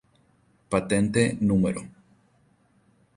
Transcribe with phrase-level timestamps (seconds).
[0.71, 1.57] Patente No.